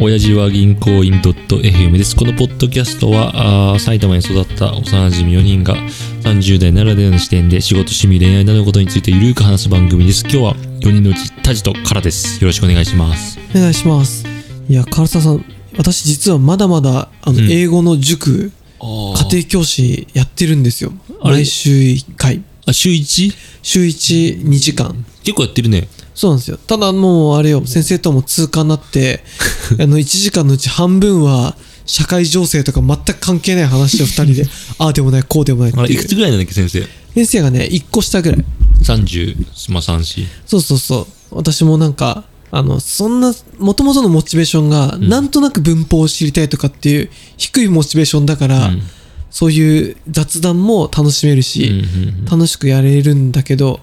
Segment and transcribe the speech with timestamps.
[0.00, 2.14] 親父は銀行員 .fm です。
[2.14, 5.74] このポッドキャストは、あー埼玉に育った幼馴染4人が
[6.22, 10.22] 30代ならではの視点で仕事、趣味、恋愛などのことについてゆるく話す番組です。
[10.22, 12.40] 今日は4人のうちタジとカラです。
[12.40, 13.40] よろしくお願いします。
[13.56, 14.24] お願いします。
[14.68, 15.44] いや、唐沢さん、
[15.76, 20.92] 私実はまだまだ、あの、うん英語の塾、家家庭教師やってるんですよ。
[21.20, 21.38] あれ？
[21.38, 22.42] 毎週1回。
[22.66, 23.34] あ、週 1?
[23.62, 25.04] 週1、2時間。
[25.24, 25.88] 結構やってるね。
[26.18, 26.56] そうなんですよ。
[26.56, 29.22] ただもう、あれよ、先生とも通過になって、
[29.78, 31.56] あの、1時間のうち半分は、
[31.86, 34.48] 社会情勢とか全く関係ない話を2人で、
[34.78, 35.96] ああでもない、こうでもないってあれ、い。
[35.96, 36.84] くつぐらいなんだっけ、先生？
[37.14, 38.44] 先生がね、1個下ぐらい。
[38.82, 40.26] 30、まあ、3、4。
[40.44, 41.36] そうそうそう。
[41.36, 48.82] 私もなんか、あの、そんな、もともとのモチベーションが、んなんとなく文法を知りたいとかっていう、低いモチベーションだから、うん
[49.30, 53.80] そういう雑談も楽しめるうんし、うん楽しくやれるんだけど、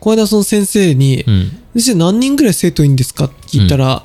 [0.00, 1.50] この間その先生に、うん。
[1.74, 4.04] 先生何人ぐらい生徒いいんですかって聞いたら、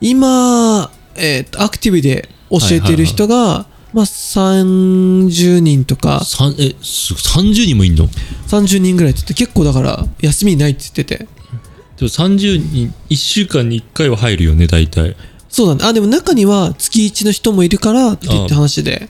[0.00, 6.20] 今、えーとアクティブで教えてる人が、まあ、30人とか、
[6.58, 8.08] え、す30人もいんの
[8.48, 11.18] ？30人ぐらいって言って、結構だから、休みないって言ってて。
[11.18, 15.14] でも30人、1週間に1回は入るよね、大体。
[15.48, 15.86] そうなんだ。
[15.86, 19.08] あ、でも中には月1の人もいるからって言って話で。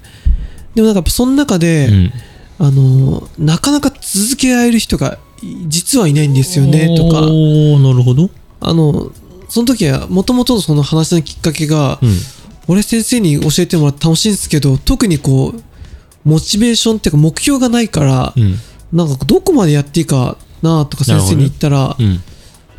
[0.74, 2.12] でもなんかやっぱその中で、うん。
[2.58, 5.18] あのー、なかなか続けられる人がい
[5.66, 7.20] 実はいないんですよね、とか。
[7.20, 8.30] なるほど。
[8.60, 9.12] あの、
[9.48, 12.16] その時は、もともとその話のきっかけが、うん。
[12.66, 15.62] 俺先生に教えてもらって楽しいんですけど、特にこう、
[16.24, 18.58] モチベーションっていうか目標がないから、うん。
[18.92, 22.22] なんかどこまでやっていいかなとか先生に言ったら、うん。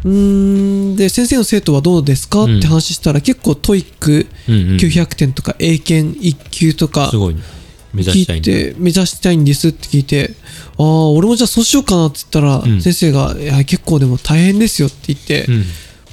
[0.05, 4.55] うーん、で、先生の生徒はどうですかうんって話したら、結構 TOEIC うん。
[4.55, 4.77] うん。
[4.77, 7.41] 900点とか、英検1級とかす、ごいね。
[7.95, 8.45] 目指聞いしたいんだ。
[8.45, 10.31] て、目指したいんですって聞いて、
[10.77, 15.63] ああ、俺もじゃあそうしようかなって言ったら、うん先生が、いや、結構でも大変ですよって言って、うん。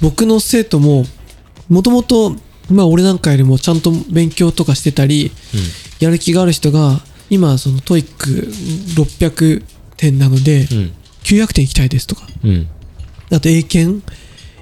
[0.00, 1.04] 僕の生徒も、
[1.68, 2.36] もともと、
[2.70, 5.32] まあ俺なんかよりもちゃんと勉強とかしてたり、
[6.00, 8.28] やる気がある人が、今、その TOEIC
[9.00, 9.64] 600
[9.96, 10.92] 点なので、うん。
[11.24, 12.68] 900点いきたいですとか、うん。
[13.30, 14.02] あと英検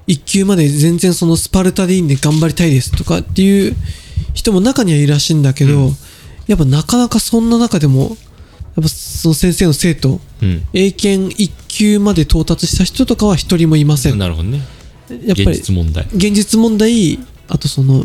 [0.06, 3.76] 1級まで全然そのスパルタでいいんで頑張りたいですとかっていう
[4.34, 5.90] 人も中にはいるらしいんだけど、
[6.50, 10.66] やっぱなかなかそんな中でも、やっぱその先生の生徒、うん。
[10.72, 14.18] 英検1級まで到達した人とかは一人もいません。
[14.18, 14.60] なるほどね。
[15.08, 16.08] 現やっぱり実問題。
[16.12, 18.04] 現実問題、あとその、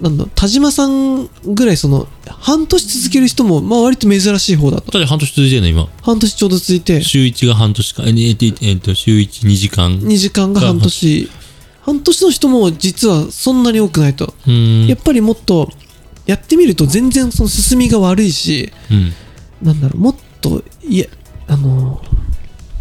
[0.00, 4.92] なんだ、田島さんぐらいその、半年続ける人も、まあ割と珍しい方だと。
[4.92, 5.88] ただ半年続いてるの、今。
[6.02, 9.98] 半年ちょうど続いて、週1が半年間、ええええっと、週1、2時間。
[9.98, 11.28] 2時間が半年、
[11.82, 14.34] 半年の人も実はそんなに多くないと。
[14.86, 15.68] やっぱりもっと、
[16.30, 19.12] やってみると全然その進みが悪いし、うん。
[19.66, 21.06] なんだろう、もっと、いや、
[21.48, 22.00] あの、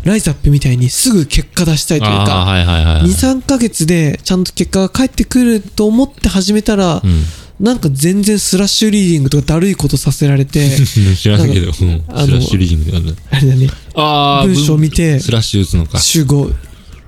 [0.04, 3.02] ライズアップみたいにすぐ結果出したいというか、はいはいはいはい。
[3.06, 3.08] 2、
[3.42, 7.24] 3ヶ月でちゃんと結果が返ってくると思って始めたら、うん。
[7.60, 10.70] なんか全然スラッシュリーディングとかだるいことさせられて、
[11.18, 11.74] 知らないけど、うん。
[11.74, 16.00] スラッシュリーディングであれだね、ああ、文章を見てスラッシュ打つのか。
[16.00, 16.52] 主語、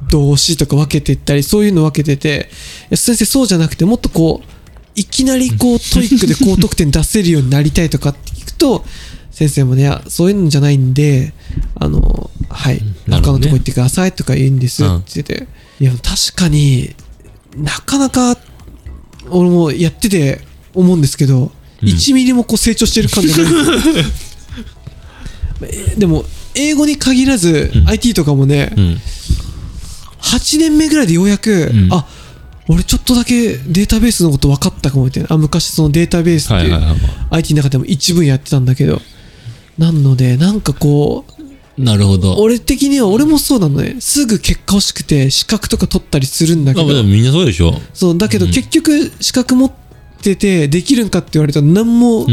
[0.09, 2.49] 動詞とか分けていったり、そういうの分けてて、
[2.93, 4.50] 先生そうじゃなくて、もっとこう、
[4.95, 8.85] いきなりこう TOEIC で高得点出せるようになりたいとかって聞くと、
[9.31, 11.33] 先生もね、そういうのじゃないんで、
[11.75, 13.39] あの、はい、なるほどね。
[13.39, 15.47] 他のとこ行ってくださいとか言うんですって言ってて、
[15.79, 16.93] いや、確かに
[17.55, 18.37] なかなか、
[19.29, 20.41] 俺もやってて
[20.73, 21.51] 思うんですけど、
[21.81, 21.87] うん。
[21.87, 23.53] 1ミリもこう成長してる感じがない。
[25.95, 27.89] んでも、英語に限らず、うん。
[27.89, 29.01] IT とかもね、うん。
[30.21, 31.87] 8年目ぐらいでようやく、ん。
[31.91, 32.05] あ
[32.67, 36.81] 俺ちょっとだけデータベースのこと分かったかもみたいなあ昔そのデータベースっていう。
[37.29, 38.99] IT の中でも一分やってたんだけど
[39.77, 41.41] なのでなんかこう
[41.81, 42.35] なるほど。
[42.35, 47.73] 俺的には俺もそうなのねすぐ結果欲しくて資格とか取ったりするんだけどあでもみんなそうでしょ。
[47.93, 49.71] そうだけどうん結局資格持っ
[50.21, 52.27] ててできるんかって言われたら何も。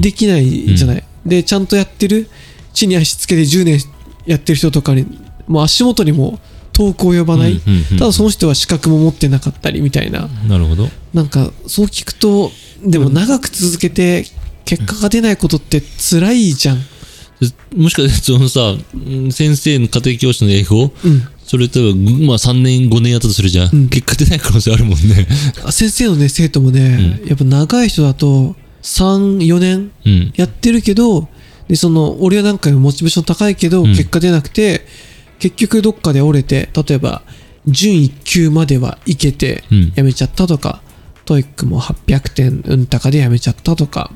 [0.00, 2.28] できないじゃない、でちゃんとやってる
[2.72, 3.78] 地に足つけて10年
[4.26, 5.06] やってる人とかに
[5.46, 6.38] もう足元にも
[6.74, 10.28] 遠く及ばない、うんうんうんただその人は資格も持ってなかったりみたいな。
[10.48, 10.88] なるほど。
[11.14, 12.50] なんかそう聞くと
[12.84, 14.26] でも長く続けて
[14.64, 16.78] 結果が出ないことって辛いじゃん。
[17.76, 20.84] もしかして、そのさ、うん先生の家庭教師の英語？
[21.04, 21.28] うん。
[21.44, 23.70] それ例えば、まあ3年、5年やったとするじゃん。
[23.74, 23.88] うん。
[23.88, 25.26] 結果出ない可能性あるもんね。
[25.64, 30.32] あ先生のね生徒もね、やっぱ長い人だと34年うん。
[30.36, 31.28] やってるけど
[31.68, 33.88] でその俺はなんかよりモチベーション高いけど、うん。
[33.88, 34.86] 結果出なくて
[35.44, 37.22] 結局どっかで折れて例えば
[37.66, 39.92] 準1級まではいけてうん。
[39.94, 40.82] やめちゃったとか、
[41.24, 44.10] TOEIC も800点うんたかでやめちゃったとか。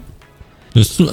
[0.85, 1.05] そ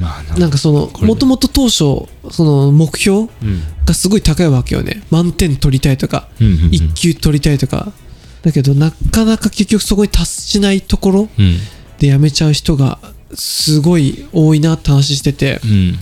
[0.00, 3.62] まあな、なんかそのもともと当初その目標うん。
[3.84, 5.02] がすごい高いわけよね。
[5.10, 6.70] 満点取りたいとかうんうんうん。
[6.70, 7.92] 1級取りたいとか。
[8.42, 11.58] だけどなかなか結局そこに達しないところうん。
[11.98, 12.98] で辞めちゃう人が
[13.34, 15.60] すごい多いなって話してて。
[15.64, 15.98] うん。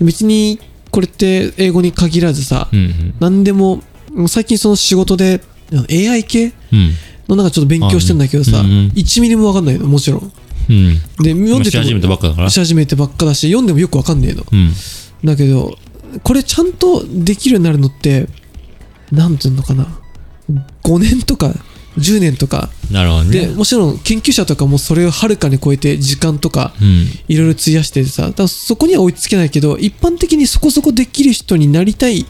[0.00, 0.58] 別に
[0.98, 3.14] これって英語に限らずさ、うん。
[3.20, 3.84] 何でも
[4.26, 5.40] 最近その仕事で
[5.72, 6.90] AI 系うん。
[7.28, 10.32] のなんかちょっと勉強してんだけどさ、あうんうん1ミリも分かんないのもちろん
[10.68, 10.94] うん。
[11.22, 12.58] で読んでてもし始めたばっかだからし。
[12.58, 14.72] 始めてばっかだし読んでもよく分かんねえのうん。
[15.22, 15.78] だけど
[16.24, 18.26] これちゃんとできるようになるのって
[19.12, 19.86] なんていうのかな
[20.82, 21.54] 5年とか
[21.98, 23.46] 10年とかなるほどね。
[23.46, 27.06] でもちろん研究者とかもそれをはるかに超えて時間とかうん。
[27.28, 32.26] いろいろ費やしててさだそこには追いつけないけど一般的にそこそこできる人になりたい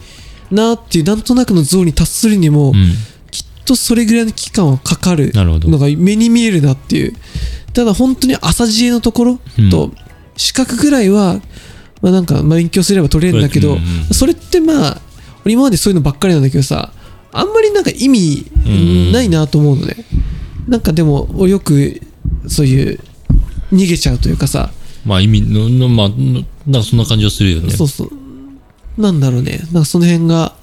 [0.51, 2.93] なっていうなんとなくの像に達するにも、うん。
[3.31, 7.13] きっとそれぐらいの期間はかかるなるほどのが目に見えるなっていう
[7.73, 9.39] ただ本当に浅知恵のところ
[9.69, 9.91] と
[10.35, 11.39] 資格ぐらいは、
[12.01, 13.77] まあ、なんかまあ勉強すれば取れるんだけど、
[14.11, 15.01] それってまあ
[15.45, 16.91] 俺今までそういうのばっかりなんだけどさ
[17.31, 19.95] あんまりなんか意味うんないなと思うのね、
[20.67, 22.01] なんかでも俺よく
[22.47, 22.99] そういう
[23.71, 24.71] 逃げちゃうというかさ、
[25.05, 27.71] まあ意味の、のまあ、のなんかそんな感じはするよね。
[27.71, 28.09] そうそう
[29.01, 30.55] なんだろうねなんかその辺が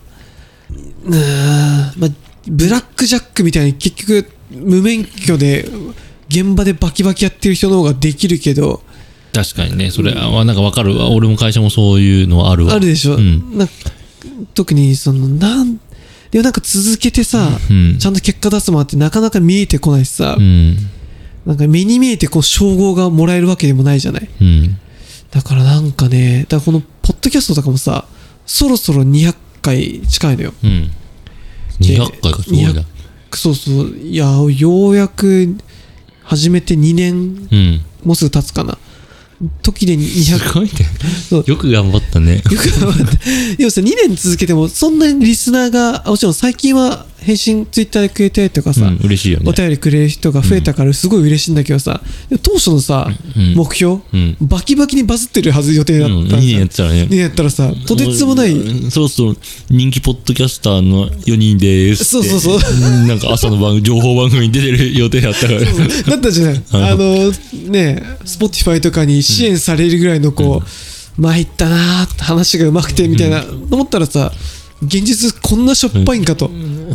[1.05, 2.11] うーんまあ
[2.49, 5.69] ブラックジャックみたいに結局無免許で
[6.29, 8.83] 現場でバキバキやってる人の方ができるけど
[9.33, 9.91] 確かにね。
[9.91, 11.11] それはなんかわかるわ。
[11.11, 12.73] 俺も会社もそういうのあるわ。
[12.73, 13.43] あるでしょ、うん。
[14.55, 15.79] 特にそのなん
[16.31, 17.99] でもなんか続けてさ、うん。
[17.99, 20.77] ちゃんと結果出すもんってなかなか見えてこないしさ、うん。
[21.47, 24.79] なんか目に見えてこう称号がもらえるわけでもないじゃないうん。
[25.31, 28.07] だからなんかねだからこのポッドキャストとかもさ
[28.47, 30.91] そろそろ200回近いのようん。
[31.81, 32.71] 200回か、すごいな。
[32.71, 32.85] 200
[33.37, 35.57] そうそういやようやく
[36.25, 37.81] 始めて2年うん。
[38.05, 38.77] もうすぐ経つかな
[39.63, 41.45] 時で200すごいね。
[41.47, 42.37] よく頑張ったね。
[42.37, 49.53] よく頑張ってでもさ2年続けてもそんなにリスナーがもちろん最近は返信ツイッターでくれたりとかさ、うん、嬉しいよねお。
[49.53, 52.01] 便りくれる人が増えたからすごい嬉しいんだけどさ、
[52.43, 54.37] 当初のさ、うん目標、うん。
[54.41, 57.09] バキバキにバズってるはず予定だったうん、2さ年やってたらね2。
[57.09, 59.37] 年やったらさとてつもないうんそろそろ
[59.69, 62.29] 人気ポッドキャスターの4人ですって。
[62.29, 65.61] そうそうそううんなんか朝の番組、情報番組に出てる予定だったから。
[65.61, 67.33] だったじゃない あの
[67.71, 74.33] ね Spotify とかに支援されるぐらいのこう、参ったな話がうまくてみたいな、思ったらさ
[74.83, 76.49] 現実こんなしょっぱいんかと、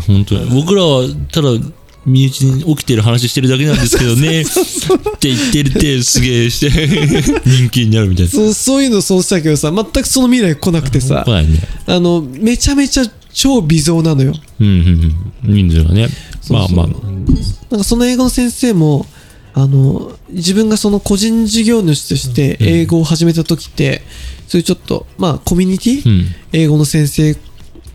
[0.08, 0.50] 本当に。
[0.50, 1.50] 僕らは、ただ、
[2.06, 4.42] 身内に起きてる話してるだけなんですけどね。
[4.42, 6.70] って言ってるって、すげえして、
[7.46, 8.32] 人気になるみたいな。
[8.32, 11.48] そうそういうのそうしたけどさ全くその未来来なくてさね。
[11.86, 15.16] あのめちゃめちゃ超微増なのようん、うん、
[15.48, 15.68] うん。
[15.68, 16.10] 人数がね。
[16.50, 16.88] まあまあ。
[16.88, 19.06] なんかその英語の先生も
[19.54, 24.02] あの自分がその個人事業主として英語を始めた時って、
[24.48, 26.28] そういうちょっとまあコミュニティ、うん。
[26.52, 27.38] 英語の先生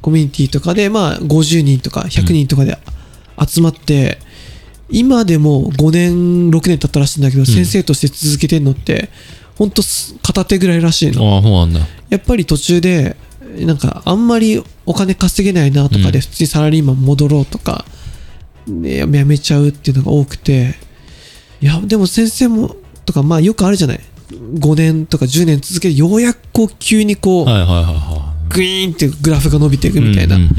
[0.06, 2.78] コミュニティとかでまあ50人とか100人とかで
[3.44, 4.18] 集まって、
[4.88, 9.08] 今でも5年6年経ったらしいんだけど、先生として続けてんのって
[9.56, 11.34] ほんとす片手ぐらいらしいの。
[11.34, 11.80] ああ、そうなんだ。
[12.08, 13.16] やっぱり途中で
[13.58, 16.20] なんかあんまりお金稼げないなとかでうん。
[16.20, 17.84] 普通にサラリーマン戻ろうとか、
[18.68, 20.76] ね、やめちゃうっていうのが多くて
[21.60, 24.00] いやでも先生もとかまあよくあるじゃない。
[24.30, 28.25] 5年とか10年続けてようやくこう急にこう、はいはいはいは
[28.56, 30.00] グイーンってグラフが伸びていくい。
[30.00, 30.50] みたいな、うんうん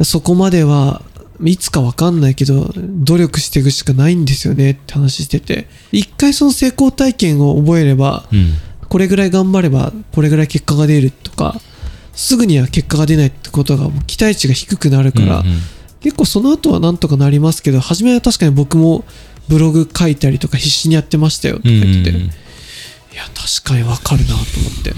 [0.00, 0.04] うん。
[0.04, 1.02] そこまでは
[1.44, 5.68] いつかわかんないけど努力していくしかないんですよねって話してて。
[5.92, 8.54] 一回その成功体験を覚えればうん。
[8.88, 11.60] これぐらい頑張ればこれぐらい結果が出るとか
[12.14, 15.58] すぐには結果が出ないってことが期待値が低くなるから、うんうん。
[16.00, 19.04] 結構その後はなんとかなりますけど初めは確かに僕も
[19.48, 22.30] ブログ書いたりとか必死にやってましたよとかうん言ってて、うんうん
[23.12, 24.44] いや確かにわかるなと思っ
[24.82, 24.90] て。
[24.90, 24.94] や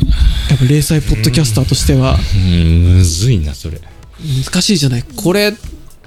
[0.56, 2.18] っぱ零細ポッドキャスターとしては。
[2.34, 3.80] うん、むずいな、それ。
[4.44, 5.02] 難しいじゃない？
[5.02, 5.54] これ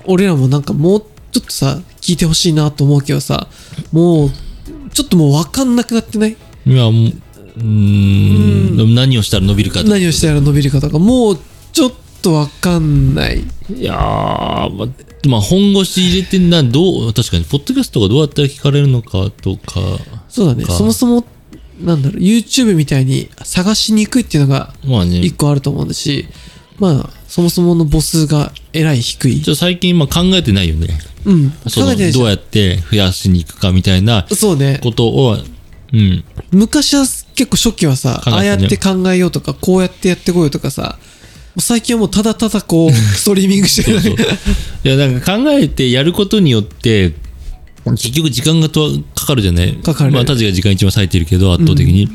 [0.05, 3.47] 俺らもなんかもうちょっとさ聞いてほしいなと思うけどさ
[3.91, 4.31] もう
[4.93, 6.37] ちょっともう分かんなくなってない？
[6.65, 11.39] いや、もう、うーん、何をしたら伸びるかと何をしたら伸びるかとかもう
[11.71, 13.39] ちょっと分かんない。
[13.39, 14.87] いやー、ま
[15.25, 19.79] まあ、本腰入れてんな、どう、確かに、ポッドキャストがどうやったら聞かれるのかとか、
[20.27, 20.65] そうだね。
[20.65, 20.73] か。
[20.73, 21.25] そもそも
[21.79, 26.27] なんだろう YouTube みたいに探しにくいっていうのがまあね、一個あると思うし
[26.79, 29.41] まあそもそもの母数がえらい低い。
[29.41, 30.99] ちょ最近今考えてないよね。
[31.25, 31.51] うん。
[31.67, 34.79] その考えてないどうやって増やしに行くかみたいなそうね。
[34.83, 35.37] ことを、
[35.93, 38.35] うん、昔は結構初期はさ、考えてね。
[38.35, 40.97] ああやって考えようとかこうやってやってこようとかさ
[41.55, 44.01] もう最近はもうただただこう ストリーミングしてる。
[44.01, 44.27] そうそう。
[44.83, 47.13] いや、なんか考えてやることによって、
[47.91, 49.73] 結局時間がとかかるじゃない？
[49.75, 50.11] かかる。
[50.11, 52.07] まあ、タジが時間一番割いてるけど、圧倒的に。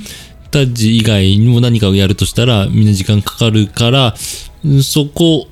[0.51, 4.15] タジ以外にも何かをやるとしたら、みんな時間かかるから、
[4.65, 5.47] うんそこ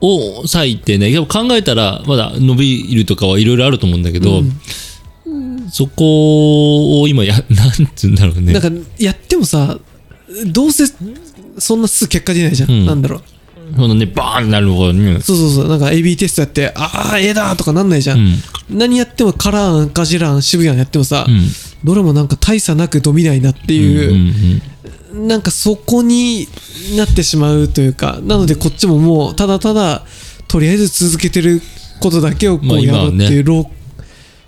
[0.00, 4.42] を割いてね、でも考えたら、まだ伸びるとかはいろいろあると思うんだけど、
[5.72, 8.52] そこを今や、 なんつうんだろうね。
[8.52, 9.78] なんかやってもさ
[10.46, 10.84] どうせ
[11.58, 12.86] そんなすぐ結果出ないじゃん、うん。
[12.86, 13.22] なんだろう
[13.74, 18.78] そのね、バーンなる方に、そうそうそうなんか AB テストやってああ A だとかなんないじゃん、うん。
[18.78, 21.42] 何やってもカラーンガジラン渋谷やってもさ、うん。
[21.84, 24.22] どれもなんか大差なく伸びないなっていう、うんう
[24.54, 24.62] ん
[25.16, 26.46] なんかそこに
[26.94, 30.02] なってしまうというかなのでこっちももうただただ
[30.46, 31.62] とりあえず続けてる
[32.00, 33.70] ことだけをこまあうやろうっていう、今ろ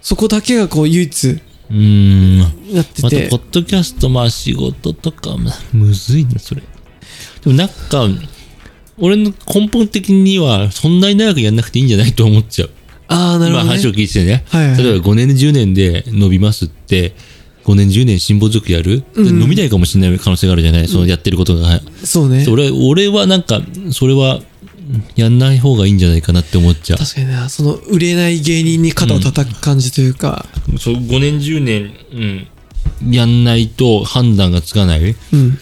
[0.03, 1.77] そこだけがこう唯一うん。
[1.77, 2.39] うん。
[2.75, 6.63] なってまた、てポッドキャスト、まあ仕事とか、まあむずいな、それ。
[6.63, 6.67] で
[7.51, 8.07] もなんか、
[9.00, 12.71] 俺の根本的には、そんなに長くやんなくていいんじゃないと思っちゃう。
[13.09, 14.45] ああなるほど、今話をね、聞いててね。
[14.49, 14.83] はいはい。
[14.83, 17.14] 例えば5年、10年で伸びますって、
[17.64, 21.81] 5年、10年辛抱強くやる、うん伸びないかもしれない可能性があるじゃない、そのやってることが。
[22.05, 22.47] そうね。
[22.49, 24.40] 俺俺はなんか、それは、
[25.17, 26.99] やんない方がいいんじゃないかなって思っちゃう。
[26.99, 30.47] 確かになその売れない芸人に肩を叩く感じというか。
[30.78, 31.93] そう5年、10年、
[33.02, 35.14] うん、やんないと判断がつかない。
[35.33, 35.59] うん、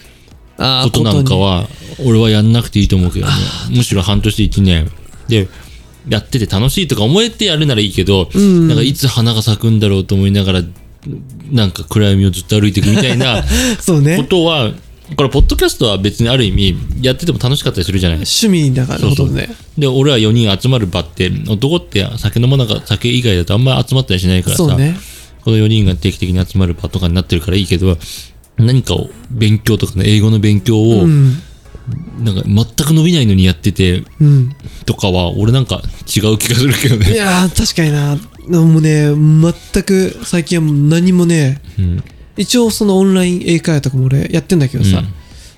[0.57, 1.67] ことなんかは、
[2.05, 3.31] 俺はやんなくていいと思うけどね。
[3.71, 4.91] むしろ半年1年。
[5.27, 5.47] で、
[6.09, 8.67] やってて楽しいとか思えてやるならいいけど、ん。
[8.67, 10.63] なんかいつ花が咲くんだろうと思いながら、
[11.51, 13.43] なんか暗闇をずっと歩いていくみたいな
[14.17, 14.71] ことは、
[15.15, 18.17] これ、ポッドキャストは別にある意味、やってても楽しかったりするじゃない？
[18.19, 19.31] 趣味だからそうそう。
[19.31, 24.97] ねで、俺は4人集まる場って、男って酒飲まなか酒以外だとあんま集まったりしないからさ、ね。
[25.43, 27.97] この4人が定期的に集まる場とかになってるからいいけど、
[28.57, 31.41] 何かを勉強とかね、英語の勉強を、うん。
[32.19, 34.55] なんか全く伸びないのにやってて、うん。
[34.85, 37.15] とかは、俺なんか違う気がするけどいね。
[37.15, 38.17] やー確かにな。
[38.49, 39.13] でもね
[39.73, 42.03] 全く最近は何もねうん。
[42.37, 45.01] 一応そのオンライン英会話とかも俺やってんだけどさ、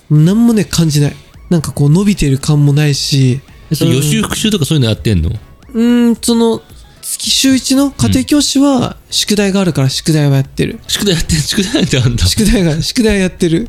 [0.10, 1.15] 何もね感じない。
[1.50, 3.41] なんかこう伸びてる感もないし。
[3.72, 5.29] 予習復習とかそういうのやってんの？
[5.74, 6.62] うーんその
[7.11, 12.25] 月週一の家庭教師は宿題があるから宿題はやってる、宿題やってん 宿題なんてあんだ。
[12.27, 13.67] 宿題が宿題やってる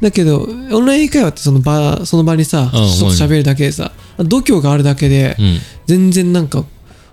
[0.00, 5.60] だけどオンライン英会話ってその場その場にさうんちょっと喋るだけでさ度胸があるだけで、うん。
[5.86, 6.64] 全然なんか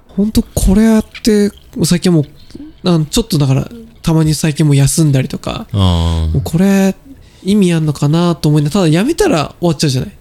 [0.09, 1.51] 本当これやって
[1.83, 3.67] 最近はもうなんちょっとだから
[4.03, 6.95] たまに最近もう休んだりとかあもうこれ
[7.43, 10.11] 意味あんのかなと思いながらただやめたら終わっちゃうじゃない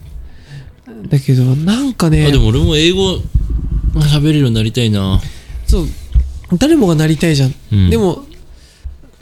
[1.09, 2.11] だけどなんかあ。
[2.11, 3.19] ねあ、でも俺も英語
[3.97, 5.21] 喋れるようになりたいな。
[5.73, 5.87] そう。
[6.59, 7.91] 誰もがなりたいじゃん、うん。
[7.91, 8.27] でも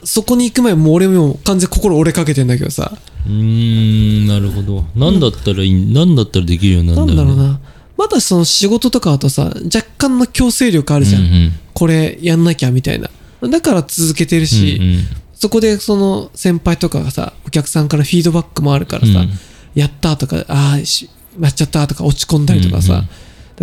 [0.03, 2.91] そこに行く前もう俺も完全に心折れかけてんだけどさ。
[3.25, 4.83] うーん、なるほど。
[4.95, 7.37] なんだったらいい、なんだったらできるようにななんるんだろうね。
[7.37, 7.59] だろうな。
[7.97, 11.51] まだその仕事とかだとさ若干の強制力あるじゃん、うんうん。
[11.73, 13.09] これやんなきゃみたいな。
[13.47, 15.03] だから続けてるし、うんうん。
[15.35, 19.29] そこでその先輩とかがさお客さんからフィードバックもあるからさ、うん。
[19.75, 23.09] やったとかああしやっちゃったとか落ち込んだりとかさ、うんうん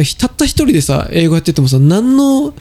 [0.05, 2.53] たった一人でさ英語やっててもさ何の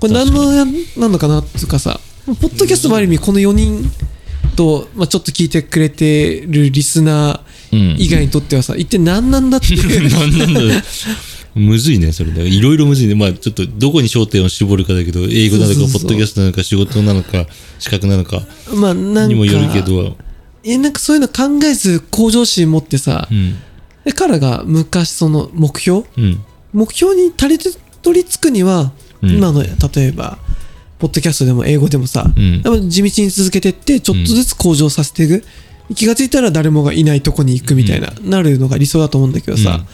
[0.00, 0.64] これ何のや
[0.96, 3.84] なのかなっていうかさポッドキャストもある意味この4人
[4.56, 7.40] と、まあ、ちょっと聞いてくれてるリスナ
[7.72, 10.84] うんー以外にとってはさ、一体何なんだっていう なんなんだ
[11.54, 12.30] むずいね、それ。
[12.30, 13.14] だからいろいろむずいね。
[13.14, 17.46] まあ、ちょっとどこに焦点を絞るかだけど、英語なのか、ポッドキャストなのか、仕事なのか、
[17.78, 18.42] 資格なのか
[18.74, 20.16] まあなんかにもよるけど、
[20.64, 23.56] えなんかそういうの考えず向上心持ってさ、うん。
[24.04, 26.40] で彼が昔その目標うん。
[26.72, 27.70] 目標に足りて
[28.02, 28.92] 取り着くには、
[29.22, 29.30] うん。
[29.30, 30.38] 今の例えば
[30.98, 32.54] ポッドキャストでも英語でもさ、うん。
[32.54, 35.44] やっぱ地道に続けてってちょっとずつ向上させていく、
[35.94, 39.86] 気がついたら誰もがいないとこに行くみたいな、なるのが理想だと思うんだけどさ、うん。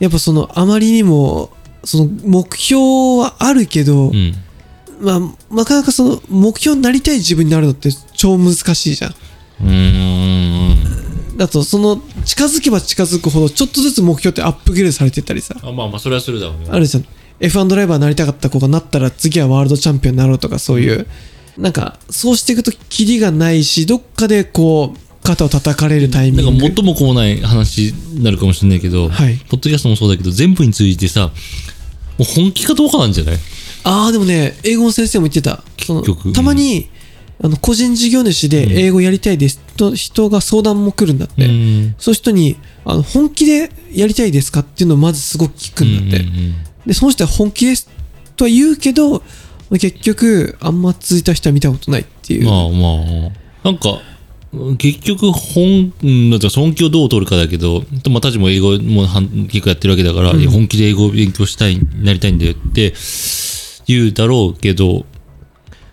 [0.00, 1.50] やっぱそのあまりにも
[1.84, 2.82] その目標
[3.20, 4.34] はあるけど、うん。
[5.00, 9.14] まあなかなかその目標になりたい自分になるのって超難しいじゃん。
[9.62, 11.36] うーん。
[11.36, 15.54] だとその近づけば近づくほどちょっとずつ目標ってアップグレードされてったりさ。
[15.62, 16.66] あまあまあ、それはするだろうね。
[16.70, 17.04] あるじゃん。
[17.40, 21.06] F1 ドライバーになりたかった子がなったら次はワールドチャンピオンになろうとかそういう
[21.58, 29.36] なんかそうしていくとキリがないしどっかでこう肩を叩かれるタイミなんングか元も子もない話になるかもしれないけど、はい。
[29.36, 31.32] ポッドキャストもそうだけど、全部についてさ、も
[32.20, 33.38] う本気かどうかなんじゃない？
[33.84, 35.62] ああでもね英語の先生も言ってた。
[35.84, 36.88] そのたまに
[37.42, 41.94] あの個人事業主で英語やりたいですと人が相談も来るんだって、うん。
[41.98, 46.54] そういう人にあの本気でやりたいですかっていうのをまずすごく聞くんだって、うんうんうん。
[46.86, 47.88] でその人は本気です
[48.36, 49.22] とは言うけど
[49.70, 53.30] 結局あんま続いた人は見たことないっていう、まあま
[53.64, 54.00] あ、なんか、
[54.76, 62.92] 結局本、うんだから本気をどう取るかだけど、まあ、たちも英語も半結構やってるわけだから、いや本気で英語を勉強したい、なりたいんだよって
[63.86, 65.06] 言うだろうけど、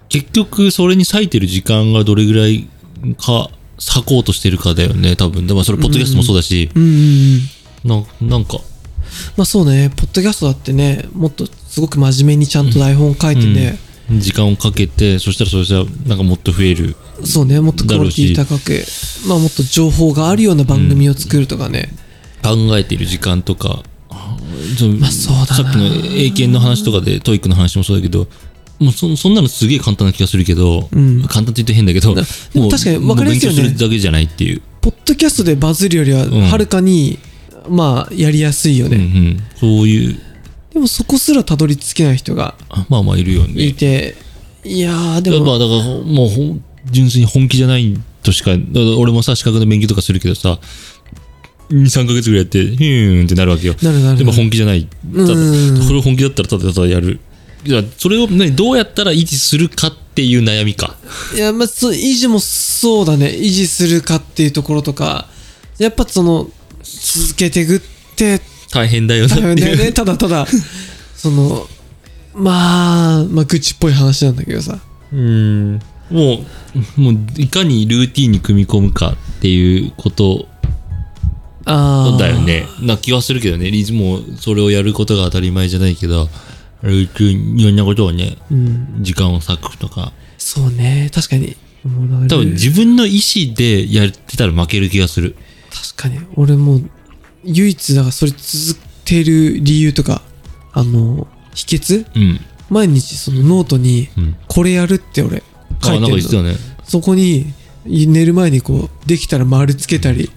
[0.09, 2.67] 結局それに割いてる時間がどれぐらい
[3.17, 5.47] か、割こうとしてるかだよね、多分。
[5.47, 6.89] でもそれ、ポッドキャストもそうだし、うんうん
[7.85, 8.05] うん。
[8.21, 8.59] ななんか、
[9.37, 13.79] まあそうね、ポッドキャストだってね、もっとすごく真面目にちゃんと台本書いてね、
[14.11, 16.95] 時間をかけて、そしたらそしたらなんかもっと増える。
[17.23, 18.83] そうね、もっとクオリティ高く、
[19.27, 21.93] まあもっと情報があるような番組を作るとかね。
[22.43, 25.45] 考えている時間とか、まあそうだな。
[25.45, 25.85] さっきの
[26.15, 28.27] 英検の話とかで、 TOEIC の話もそうだけど、
[28.79, 32.21] もうそそんなのすげえ簡単な気がするけど、ん簡単って言って変だけど、で
[32.59, 34.61] も確かに分かりやすいよね勉強するだけじゃないっていう。
[34.81, 37.19] ポッドキャストでバズるよりは、んはるかに、
[37.67, 39.03] まあ、やりやすいようんうね。
[39.03, 40.19] ん、そういう、
[40.73, 43.61] でもそこすらたどり着けない人があまあまあいるよね。
[43.63, 44.15] いて、
[44.63, 50.59] いやー、でも、まあだからもう純粋に本気じゃないとしか、だから俺もさ、資格の勉強とかするけどさ、
[51.69, 53.75] 2、3ヶ月ぐらいやって、ヒューンってなるわけよ。
[53.81, 54.85] なるなるでも本気じゃない。
[54.85, 57.19] ただ、うんそれ本気だったらただただやる。
[57.65, 60.95] いや、それをね、どうやったら維持するかっていう悩みか。
[61.35, 63.27] いや、まあ、そう維持もそうだね。
[63.27, 65.27] 維持するかっていうところとか、
[65.77, 66.49] やっぱその、
[66.83, 67.81] 続けていくっ
[68.15, 69.55] て大変だよなっていう。
[69.55, 69.91] 大変だよね。
[69.93, 70.47] ただただ、
[71.15, 71.67] その、
[72.33, 74.79] まあ、まあ、愚痴っぽい話なんだけどさ。
[75.11, 75.81] うん。
[76.09, 76.45] も
[76.97, 80.47] う、もう、いかにルーティンに組み込むかっていうこと
[81.65, 82.17] ああ。
[82.17, 82.65] だよね。
[82.81, 83.69] な気はするけどね。
[83.69, 86.29] リズムもそれをやることが当たり前じゃないけど、
[86.83, 88.97] ルーティン、いろんなことをね、うん。
[89.01, 90.13] 時間を割くとか。
[90.37, 91.09] そうね。
[91.13, 91.55] 確かに。
[92.27, 95.35] 多分自分の意思でやってたら負ける気がする。
[95.95, 96.19] 確かに。
[96.35, 96.89] 俺もう、
[97.43, 100.21] 唯一、だからそれ続ける理由とか、
[100.73, 102.05] あの、秘訣？
[102.15, 102.39] うん。
[102.69, 104.35] 毎日そのノートに、うん。
[104.47, 105.43] これやるって俺、
[105.83, 106.55] 書あ、いてるね。
[106.83, 107.45] そこに、
[107.85, 110.29] 寝る前にこう、できたら丸つけたり、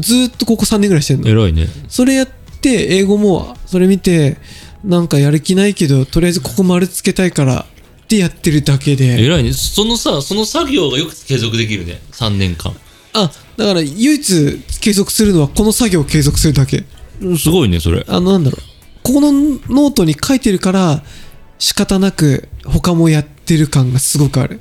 [0.00, 1.28] ずーっとここ3年ぐらいしてんの。
[1.28, 1.68] 偉いね。
[1.88, 2.28] それやっ
[2.60, 4.38] て、英語も、それ見て、
[4.86, 7.66] なんかやる気ないけど、とりあえずここ丸つけたいから、
[8.04, 9.20] ってやってるだけで。
[9.20, 9.52] 偉いね。
[9.52, 12.00] そのさ、その作業がよく継続できるね。
[12.12, 12.72] 3年間。
[13.12, 16.84] あ、だから唯一継続するのはこの作業を継続するだけ。
[17.36, 18.04] すごいね、それ。
[18.06, 18.62] あの、なんだろう。
[19.02, 21.02] ここのノートに書いてるから、
[21.58, 24.60] 仕方なく他もやってる感がすごくある。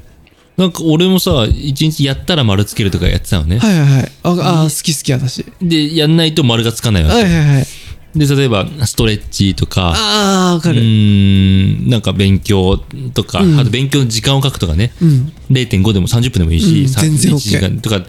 [0.57, 3.59] なんか俺もさ、一日やったら丸つけるとかやってたのね。
[3.59, 4.11] はいはいはい。
[4.23, 5.45] あ、あ好き好き私。
[5.61, 7.15] で、やんないと丸がつかないわけ。
[7.15, 7.67] はいはいはい。
[8.15, 10.79] で、例えば、ストレッチとか、ああ、わかうる。
[10.81, 12.77] ーん、なんか勉強
[13.13, 14.93] とか、うんあと勉強の時間を書くとかね。
[15.01, 15.33] うん。
[15.51, 18.01] 0.5でも30分でもいいし、うんさ全然1 OK 時間とか、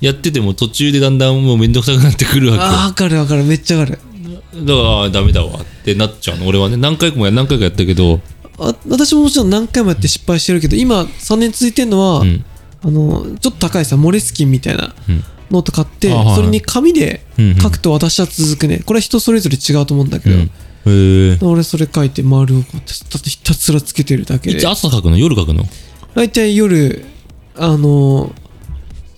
[0.00, 2.70] やってても途中でだんだんもうめんどくさくなってくるわけよ。
[2.88, 3.44] あかるわかる。
[3.44, 3.98] めっちゃわかる。
[4.54, 6.46] だから、ダメだわってなっちゃうの。
[6.46, 8.20] 俺はね、何回もや何回かやったけど、
[8.58, 12.44] あ私ももちろん何回もやって失敗してるけど、今3年続いてるのは、うん。
[12.82, 18.82] あの、ちょっと高いさ、モレスキンみたいなうんノート買って、それに紙でうんうん書くと私は続くね。
[18.84, 20.36] これは人それぞれ違うと思うんだけど。
[21.40, 24.68] 俺それ書いて丸をこうやってたひたすらつけてるだけでいつ。
[24.68, 25.16] 朝書くの？
[25.16, 25.64] 夜書くの？
[26.14, 27.04] 大体夜、
[27.56, 28.32] あの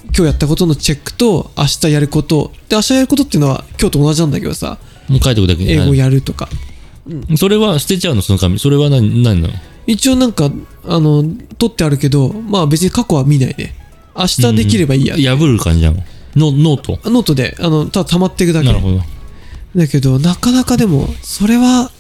[0.04, 2.52] 今日やったことのチェックと、明日やること。
[2.68, 6.48] で、明日やることっていうのは今日と同じなんだけどさ、もう書いておくだけ英語やるとか。
[7.36, 8.22] それは捨てちゃうの？
[8.22, 8.58] その紙。
[8.60, 9.54] それは何、何なの？
[9.88, 10.50] 一応なんか、
[10.84, 11.24] あの、
[11.58, 13.74] 取ってあるけど、まあ別に過去は見ないね。
[14.16, 15.36] 明日できればいいや。
[15.36, 16.02] 破る感じなの？
[16.37, 18.81] ノノートノートで、あの、ただ溜まっていくだけなる。
[18.81, 19.01] ほど。
[19.75, 21.90] だけど、なかなかでも、それは、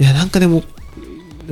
[0.00, 0.62] いや、なんかでも、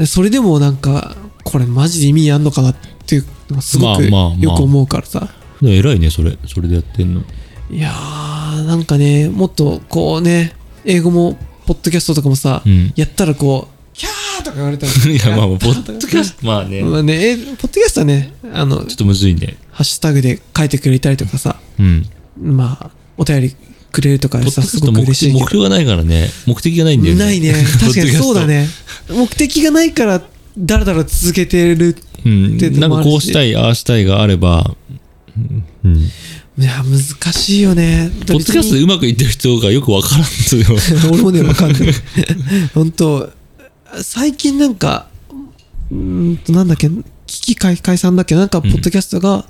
[0.07, 4.11] それでもなんか、これマジで意味あんのかなっていうのがすごくよ
[4.57, 5.29] く思うからさ。
[5.63, 6.37] 偉いね、それ。
[6.47, 7.23] それでやってんの。
[7.71, 12.93] いやー、なんかね、もっとこうね、英語も、ポッドキャストとかもさ、うん。
[12.97, 14.93] やったらこう、キャーとか言われたら。
[15.11, 16.25] いや、まあまあ、ポッドキャト。
[16.25, 19.57] スト、まあね、ちょまあね、えポッドキャストはね、あの、っとむずいね。
[19.71, 22.07] ハッシュタグで書いてくれたりとかさ、うん。
[22.37, 23.57] まあ、お便り
[23.93, 25.47] くれるとかさ、すごく嬉しいけど。
[25.47, 26.29] 標がないからね。
[26.47, 27.25] 目的がないんだよね。
[27.25, 27.53] ないね。
[27.81, 28.69] 確かにそうだね。
[29.11, 30.23] 目的がないから、
[30.59, 31.97] だらだら続けてる。
[32.25, 32.57] うん。
[32.57, 34.75] っていうなんかこうしたい、ああしたいがあれば、
[35.85, 36.11] うん。
[36.59, 38.11] いや、難しいよね。
[38.27, 40.67] ポッドキャストでうまくいってる人がよくわからんすよ。
[41.11, 41.83] 俺もね、わかんない。
[42.75, 43.31] 本当
[44.03, 45.09] 最近なんか、
[45.91, 46.89] うーんと、なんだっけ、
[47.27, 49.47] 危機解解散だっけなんか、ポッドキャストが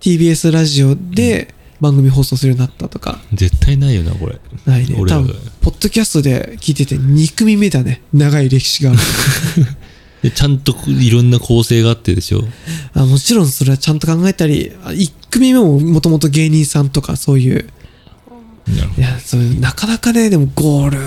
[0.00, 4.38] TBS ラジオで番組放送するようになったとか、絶対ないよな、これ。
[4.66, 4.96] ないね。
[4.96, 8.02] 多分、ポッドキャストで聞いてて2組目だね。
[8.12, 9.00] 長い歴史がある。
[10.22, 12.44] で、ちゃんといろんな構成があってでしょ。
[12.92, 17.66] あもちろんそれはちゃんと考えたり、あ1組目ももともと芸人さんとかそういう、
[18.98, 21.04] いや、そういう、なかなかね、でもゴール、ど。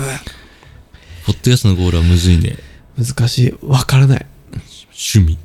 [1.26, 2.56] ポッドキャストのゴールはむずいね。
[2.98, 3.54] 難しい。
[3.62, 4.26] わからない。
[4.92, 5.38] 趣味。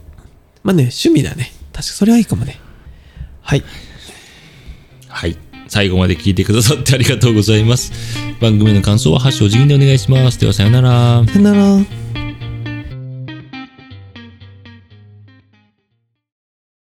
[0.64, 1.52] まあね、趣味だね。
[1.72, 2.60] 確かそれはいいかもね。
[3.42, 3.64] はい。
[5.10, 5.38] はい。
[5.68, 7.92] 最後まで聞いてくださってありがとうございます。
[8.40, 10.40] 番組の感想は、ハッシュお辞儀でお願いします。
[10.40, 11.24] では、さよなら。
[11.26, 12.09] さよなら。